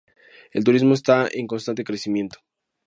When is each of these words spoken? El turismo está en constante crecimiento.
El 0.51 0.63
turismo 0.63 0.95
está 0.95 1.29
en 1.31 1.45
constante 1.45 1.83
crecimiento. 1.83 2.39